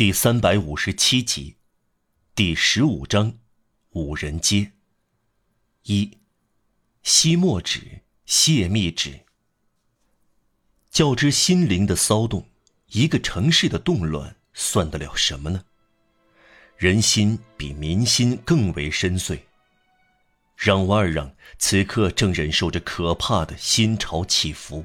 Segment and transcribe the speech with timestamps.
[0.00, 1.56] 第三百五十七集，
[2.34, 3.36] 第十五章，
[3.90, 4.72] 五人街。
[5.82, 6.16] 一，
[7.02, 9.20] 吸墨纸，泄密纸。
[10.90, 12.48] 较之心灵的骚动，
[12.86, 15.62] 一个城市的动乱算得了什么呢？
[16.78, 19.38] 人心比民心更为深邃。
[20.56, 24.82] 让瓦尔让此刻正忍受着可怕的心潮起伏，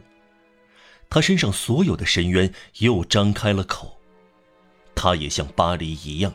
[1.09, 3.94] 他身上所有的深渊又张开了口。
[4.95, 6.33] 他也像巴黎一样，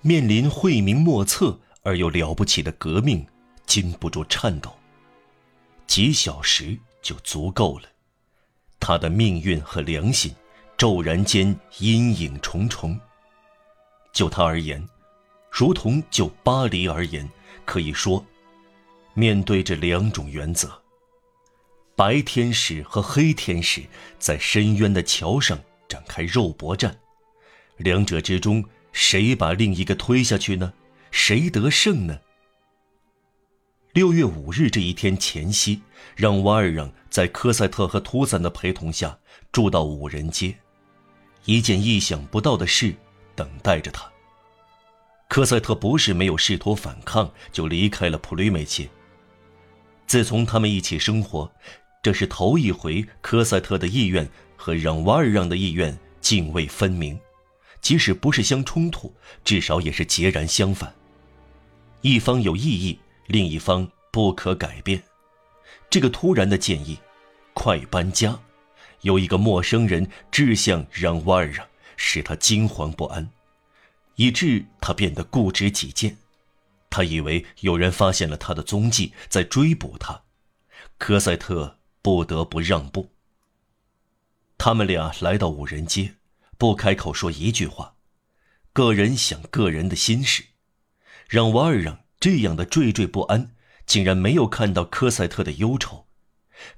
[0.00, 3.24] 面临晦明莫测而又了不起的革命，
[3.66, 4.74] 禁不住颤抖。
[5.86, 7.88] 几小时就足够了。
[8.80, 10.34] 他的命运和良心，
[10.76, 12.98] 骤然间阴影重重。
[14.12, 14.84] 就他而言，
[15.50, 17.28] 如同就巴黎而言，
[17.64, 18.24] 可以说，
[19.12, 20.70] 面对这两种原则：
[21.94, 23.82] 白天使和黑天使
[24.18, 26.98] 在深渊的桥上展开肉搏战。
[27.80, 28.62] 两者之中，
[28.92, 30.70] 谁把另一个推下去呢？
[31.10, 32.20] 谁得胜呢？
[33.94, 35.80] 六月五日这一天前夕，
[36.14, 39.18] 让瓦尔让在科赛特和图森的陪同下
[39.50, 40.54] 住到五人街。
[41.46, 42.94] 一件意想不到的事
[43.34, 44.06] 等待着他。
[45.26, 48.86] 科赛特不是没有试图反抗，就离开了普吕美街。
[50.06, 51.50] 自从他们一起生活，
[52.02, 57.18] 这是头一回，科赛特的意愿和让瓦尔让的意愿泾渭分明。
[57.80, 59.14] 即使不是相冲突，
[59.44, 60.94] 至少也是截然相反。
[62.02, 65.02] 一方有异议，另一方不可改变。
[65.88, 66.98] 这个突然的建议，
[67.52, 68.38] 快搬家，
[69.02, 71.52] 有一个陌生人志向让瓦尔，
[71.96, 73.28] 使他惊惶不安，
[74.16, 76.16] 以致他变得固执己见。
[76.88, 80.22] 他以为有人发现了他的踪迹，在追捕他。
[80.98, 83.10] 科赛特不得不让步。
[84.58, 86.14] 他们俩来到五人街。
[86.60, 87.96] 不开口说一句话，
[88.74, 90.44] 个人想个人的心事，
[91.26, 96.04] 让瓦尔让这样的惴惴不安，竟然没有看到科赛特的忧愁；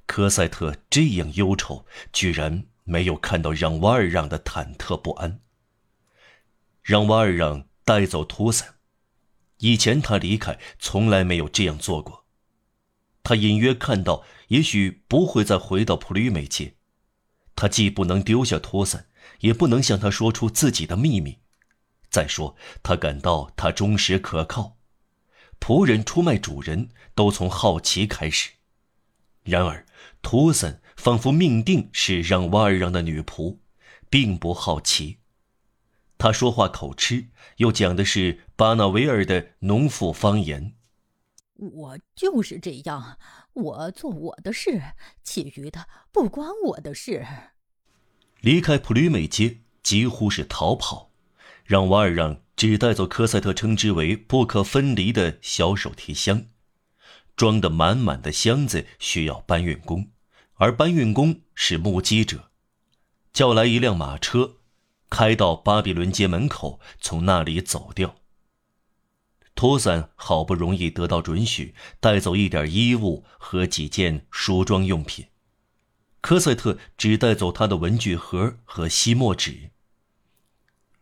[0.07, 5.41] 科赛特这样忧愁，居然没有看到让瓦尔让的忐忑不安。
[6.85, 8.75] 让瓦尔让带走托森，
[9.57, 12.25] 以前他离开从来没有这样做过。
[13.25, 16.77] 他隐约看到，也许不会再回到普吕美街，
[17.57, 19.07] 他既不能丢下托森。
[19.43, 21.39] 也不能向他说出自己的秘密。
[22.11, 24.77] 再说，他感到他忠实可靠。
[25.61, 28.51] 仆人出卖主人，都从好奇开始。
[29.45, 29.87] 然而，
[30.21, 33.59] 图森仿佛命定是让瓦尔让的女仆，
[34.11, 35.19] 并不好奇。
[36.19, 40.75] 他说话口吃，又讲的是巴纳维尔的农妇方言。
[41.55, 43.19] 我就是这样，
[43.53, 44.83] 我做我的事，
[45.23, 47.27] 其余的不关我的事。
[48.43, 51.13] 离开普吕美街几乎是逃跑，
[51.65, 56.47] 让瓦尔让只带走科赛特称之为不可分离的小手提箱，
[57.37, 60.11] 装得满满的箱子需要搬运工，
[60.55, 62.51] 而搬运工是目击者，
[63.33, 64.57] 叫来一辆马车，
[65.09, 68.17] 开到巴比伦街门口，从那里走掉。
[69.55, 75.27] 托森好不容易得到准许，带走一点衣物和几件梳妆用品。
[76.23, 79.71] 科赛特只带走他的文具盒和吸墨纸。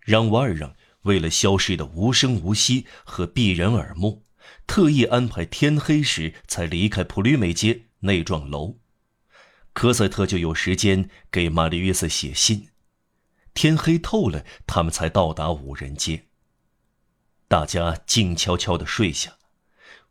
[0.00, 4.24] 让瓦尔让为了消失的无声无息和避人耳目，
[4.66, 8.78] 特意安排天黑时才离开普吕美街那幢楼。
[9.74, 12.70] 科赛特就有时间给玛丽约瑟写信。
[13.52, 16.24] 天黑透了，他们才到达五人街。
[17.46, 19.36] 大家静悄悄地睡下。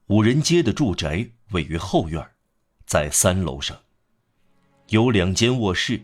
[0.08, 2.32] 五人街的住宅位于后院，
[2.86, 3.82] 在三楼上。
[4.90, 6.02] 有两间卧室，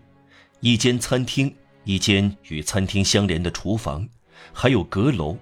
[0.60, 1.52] 一间餐厅，
[1.86, 4.08] 一间与餐厅相连的厨房，
[4.54, 5.36] 还有阁楼，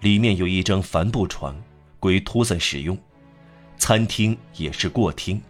[0.00, 1.58] 里面有一张帆布床，
[1.98, 2.96] 归托森使用。
[3.78, 5.40] 餐厅也是过厅，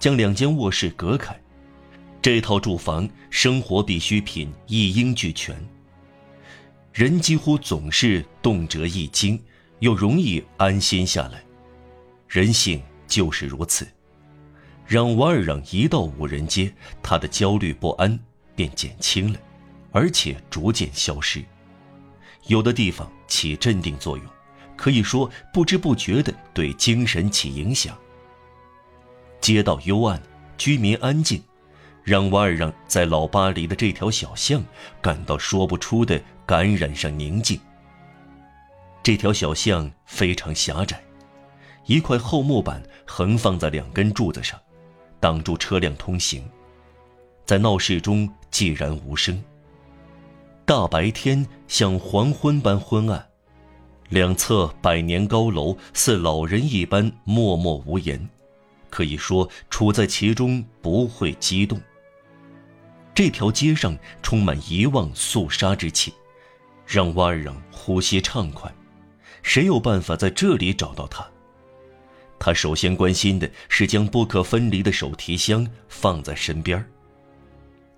[0.00, 1.40] 将两间卧室隔开。
[2.20, 5.56] 这套住房生活必需品一应俱全。
[6.92, 9.40] 人几乎总是动辄一惊，
[9.78, 11.40] 又容易安心下来。
[12.26, 13.86] 人性就是如此。
[14.86, 16.72] 让瓦尔让一到五人街，
[17.02, 18.18] 他的焦虑不安
[18.54, 19.38] 便减轻了，
[19.92, 21.42] 而且逐渐消失。
[22.46, 24.26] 有的地方起镇定作用，
[24.76, 27.96] 可以说不知不觉地对精神起影响。
[29.40, 30.20] 街道幽暗，
[30.58, 31.42] 居民安静，
[32.02, 34.62] 让瓦尔让在老巴黎的这条小巷
[35.00, 37.58] 感到说不出的感染上宁静。
[39.02, 41.02] 这条小巷非常狭窄，
[41.86, 44.60] 一块厚木板横放在两根柱子上。
[45.24, 46.44] 挡住车辆通行，
[47.46, 49.42] 在闹市中寂然无声。
[50.66, 53.26] 大白天像黄昏般昏暗，
[54.10, 58.28] 两侧百年高楼似老人一般默默无言，
[58.90, 61.80] 可以说处在其中不会激动。
[63.14, 66.12] 这条街上充满遗忘肃杀之气，
[66.86, 68.70] 让瓦尔让呼吸畅快。
[69.42, 71.26] 谁有办法在这里找到他？
[72.38, 76.84] 他首先关心的是将不可分离的手提箱放在身边。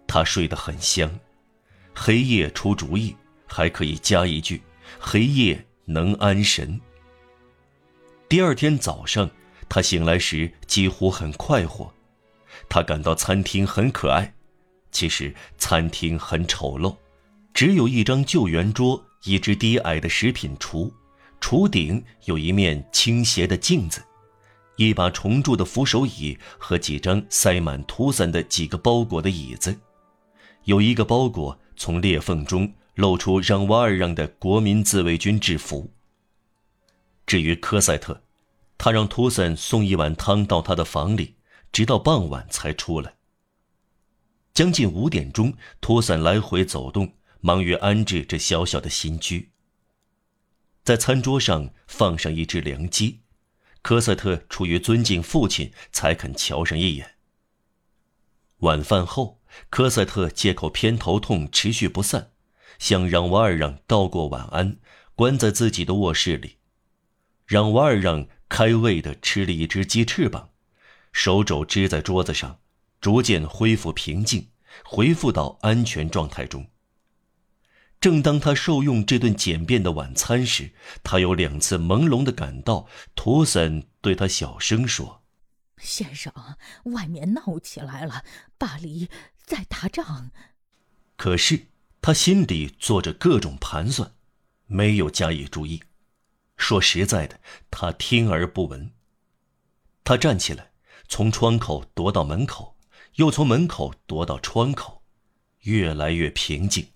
[0.07, 1.11] 他睡得很香，
[1.95, 3.15] 黑夜出主意，
[3.47, 4.63] 还可以加一句：
[5.01, 6.81] 黑夜能安神。
[8.29, 9.29] 第二天早上，
[9.69, 11.93] 他醒来时几乎很快活，
[12.69, 14.33] 他感到餐厅很可爱，
[14.93, 16.97] 其实餐厅很丑陋，
[17.53, 20.93] 只有一张旧圆桌，一只低矮的食品橱，
[21.41, 24.01] 橱顶有一面倾斜的镜子。
[24.77, 29.79] 一把重铸的扶手椅和几张塞满涂散的几个包裹的椅子，
[30.65, 35.91] 有一个包裹从裂缝中露出让瓦尔让的国民自卫军制服。
[37.27, 38.23] 至于科赛特，
[38.79, 41.35] 他让图森送一碗汤到他的房里，
[41.73, 43.15] 直到傍晚才出来。
[44.55, 49.51] 将近五点钟，图森来回走动，忙于安置这小小的新居。
[50.85, 53.21] 在餐桌上放上一只凉鸡。
[53.87, 57.19] 科赛特出于尊敬父亲，才肯瞧上一眼。
[58.59, 59.41] 晚饭后，
[59.71, 62.33] 科赛特借口偏头痛持续不散，
[62.81, 64.79] 向让瓦尔让道过晚安，
[65.15, 66.57] 关在自己的卧室里。
[67.47, 70.51] 让瓦尔让开胃地吃了一只鸡翅膀，
[71.13, 72.59] 手肘支在桌子上，
[73.01, 74.49] 逐渐恢复平静，
[74.85, 76.69] 恢复到安全状态中。
[78.07, 80.71] 正当他受用这顿简便的晚餐时，
[81.03, 82.87] 他有两次朦胧的感到，
[83.17, 85.25] 图森对他小声说
[85.83, 86.33] ：“先生，
[86.85, 88.23] 外面闹起来了，
[88.57, 89.09] 巴黎
[89.45, 90.31] 在打仗。”
[91.19, 91.67] 可是
[92.01, 94.15] 他心里做着各种盘算，
[94.67, 95.83] 没有加以注意。
[96.57, 97.41] 说实在的，
[97.73, 98.93] 他听而不闻。
[100.05, 100.71] 他站起来，
[101.09, 102.77] 从窗口踱到门口，
[103.17, 105.03] 又从门口踱到窗口，
[105.63, 106.87] 越来越平静。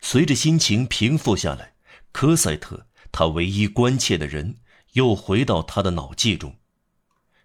[0.00, 1.74] 随着心情平复下来，
[2.12, 4.58] 科赛特，他唯一关切的人，
[4.94, 6.56] 又回到他的脑际中，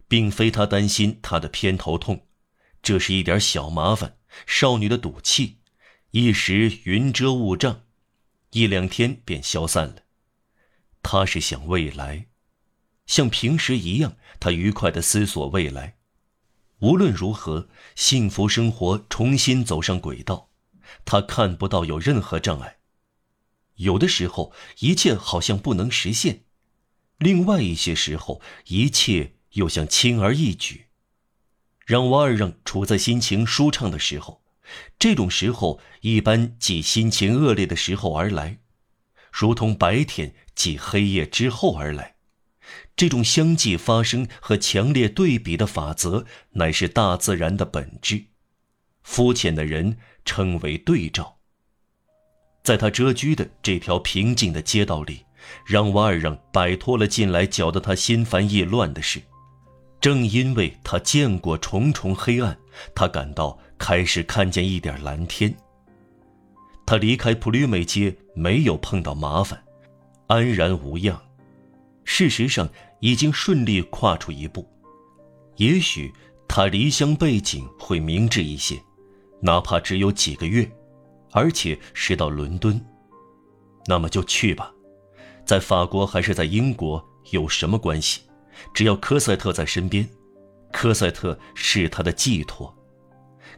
[0.07, 2.27] 并非他担心他的偏头痛，
[2.81, 4.17] 这是一点小麻烦，
[4.47, 5.59] 少女的赌气，
[6.11, 7.83] 一时云遮雾障，
[8.51, 9.97] 一两天便消散了。
[11.03, 12.27] 他是想未来，
[13.05, 15.97] 像平时一样，他愉快地思索未来，
[16.79, 20.49] 无论如何，幸福生活重新走上轨道。
[21.05, 22.77] 他看不到有任何障碍。
[23.75, 26.43] 有的时候，一切好像不能实现；
[27.17, 30.85] 另外一些时候，一切又像轻而易举。
[31.85, 34.41] 让瓦尔让处在心情舒畅的时候，
[34.97, 38.59] 这种时候一般即心情恶劣的时候而来，
[39.29, 42.15] 如同白天即黑夜之后而来。
[42.95, 48.27] 这种相继发生和强烈对比的法则，乃是大自然的本质。
[49.03, 49.97] 肤浅的人。
[50.25, 51.37] 称为对照。
[52.63, 55.23] 在他蛰居的这条平静的街道里，
[55.65, 59.21] 让瓦尔让摆脱了近来搅得他心烦意乱的事。
[60.01, 62.57] 正因为他见过重重黑暗，
[62.93, 65.55] 他感到开始看见一点蓝天。
[66.85, 69.63] 他离开普吕美街，没有碰到麻烦，
[70.27, 71.19] 安然无恙。
[72.03, 74.67] 事实上，已经顺利跨出一步。
[75.57, 76.13] 也许
[76.47, 78.79] 他离乡背井会明智一些。
[79.45, 80.67] 哪怕只有几个月，
[81.31, 82.83] 而且是到伦敦，
[83.85, 84.73] 那么就去吧。
[85.45, 88.21] 在法国还是在英国有什么关系？
[88.73, 90.09] 只要科赛特在身边，
[90.71, 92.75] 科赛特是他的寄托，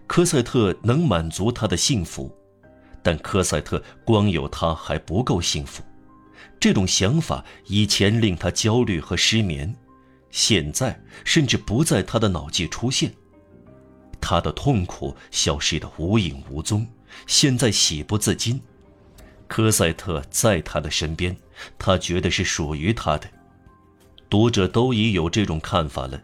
[0.08, 2.30] 科赛特能满足他的幸福。
[3.02, 5.82] 但科赛特光有他还不够幸福。
[6.60, 9.74] 这种想法以前令他焦虑和失眠，
[10.32, 13.10] 现在甚至不在他的脑际出现。
[14.20, 16.88] 他的痛苦消失得无影无踪，
[17.26, 18.60] 现在喜不自禁。
[19.48, 21.36] 科赛特在他的身边，
[21.78, 23.30] 他觉得是属于他的。
[24.30, 26.22] 读者都已有这种看法了。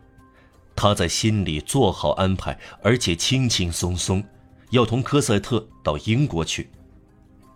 [0.75, 4.23] 他在心里做好安排，而且轻轻松松，
[4.71, 6.69] 要同科赛特到英国去。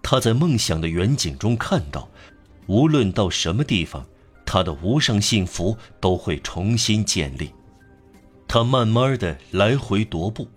[0.02, 2.08] 他在梦想的远景中看到，
[2.68, 4.06] 无论到什么地方，
[4.46, 7.52] 他的无上幸福都会重新建立。
[8.48, 10.48] 他慢慢的来回踱步，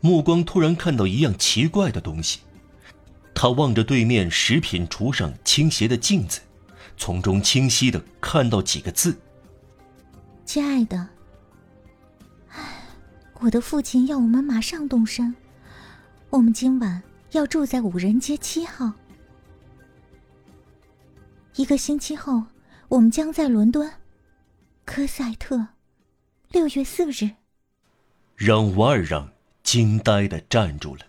[0.00, 2.40] 目光突然看到一样奇怪的东西。
[3.34, 6.40] 他望着对面食品橱上倾斜的镜子，
[6.96, 9.14] 从中清晰的看到几个字
[10.46, 11.08] ：“亲爱的，
[12.48, 12.82] 唉，
[13.40, 15.34] 我的父亲要我们马上动身。
[16.30, 17.02] 我们今晚
[17.32, 18.90] 要住在五人街七号。
[21.56, 22.44] 一个星期后，
[22.88, 23.92] 我们将在伦敦，
[24.86, 25.68] 科赛特，
[26.56, 27.30] 六月四日。
[28.34, 29.30] 让瓦尔让
[29.62, 31.02] 惊呆的站住了。